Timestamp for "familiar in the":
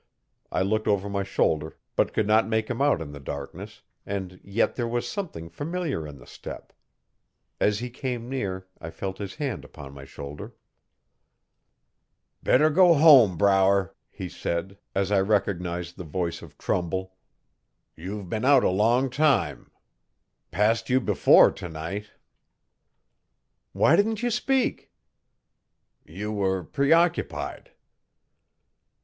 5.47-6.25